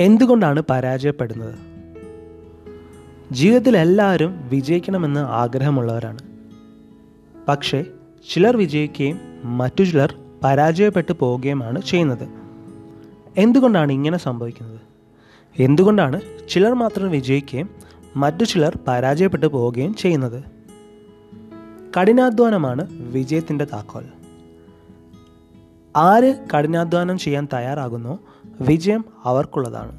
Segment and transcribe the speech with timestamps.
[0.00, 1.54] എന്തുകൊണ്ടാണ് പരാജയപ്പെടുന്നത്?
[3.32, 6.18] ജീവിതത്തിൽ എല്ലാവരും വിജയിക്കണമെന്ന് ആഗ്രഹമുള്ളവരാണ്.
[7.48, 7.84] പക്ഷേ
[8.32, 10.14] ചിലർ വിജയിക്കുകയും മറ്റു ചിലർ
[10.44, 12.28] പരാജയപ്പെട്ടു പോവുകയുമാണ് ചെയ്യുന്നത്.
[13.36, 14.80] എന്തുകൊണ്ടാണ് ഇങ്ങനെ സംഭവിക്കുന്നത്?
[15.58, 17.70] എന്തുകൊണ്ടാണ് ചിലർ മാത്രം വിജയിക്കുകയും
[18.16, 20.44] മറ്റു ചിലർ പരാജയപ്പെട്ടു പോവുകയും ചെയ്യുന്നത്?
[22.00, 24.19] കഠിനാധ്വാനമാണ് വിജയത്തിന്റെ താക്കോൽ.
[25.96, 28.18] ആര് കഠിനാധ്വാനം ചെയ്യാൻ തയ്യാറാകുന്നോ?
[28.60, 29.98] വിജയം അവർക്കുള്ളതാണ്.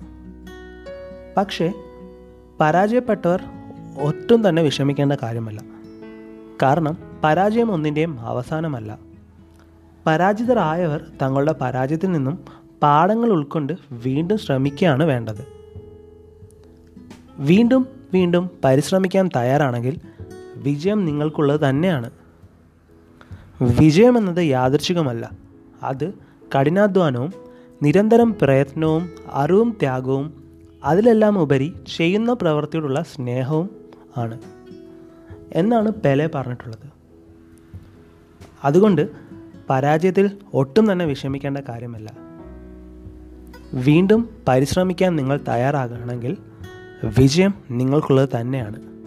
[1.37, 1.73] പക്ഷേ
[2.59, 3.43] പരാജയപ്പെട്ടവർ
[4.01, 5.63] ഒട്ടും തന്നെ വിഷമിക്കേണ്ട കാര്യമല്ല.
[6.61, 8.99] കാരണം പരാജയം ഒന്നിന്റെയും അവസാനമല്ല.
[10.05, 12.45] പരാജിതരായവർ തങ്ങളുടെ പരാജയത്തിൽ നിന്നും
[12.81, 15.47] പാഠങ്ങൾ ഉൾക്കൊണ്ട് വീണ്ടും ശ്രമിക്കുകയാണ് വേണ്ടത്.
[17.37, 19.97] വീണ്ടും വീണ്ടും പരിശ്രമിക്കാൻ തയ്യാറാണെങ്കിൽ
[20.55, 22.11] വിജയം നിങ്ങൾക്കുള്ളത് തന്നെയാണ്.
[23.61, 25.40] വിജയം എന്നത് യാദൃച്ഛികമല്ല
[25.83, 26.13] അത്
[26.55, 27.33] കഠിനാധ്വാനവും
[27.83, 30.43] നിരന്തരം പ്രയത്നവും അറിവും ത്യാഗവും
[30.83, 33.69] അതിലെല്ലാം ഉപരി ചെയ്യുന്ന പ്രവൃത്തിയോടുള്ള സ്നേഹവും
[34.17, 34.41] ആണ്.
[35.53, 36.91] എന്നാണ് പെലെ പറഞ്ഞിട്ടുള്ളത്.
[38.63, 39.09] അതുകൊണ്ട്
[39.69, 42.13] പരാജയത്തിൽ ഒട്ടും തന്നെ വിഷമിക്കേണ്ട കാര്യമല്ല.
[43.73, 46.37] വീണ്ടും പരിശ്രമിക്കാൻ നിങ്ങൾ തയ്യാറാകണമെങ്കിൽ
[47.19, 49.00] വിജയം നിങ്ങൾക്കുള്ളത് തന്നെയാണ്.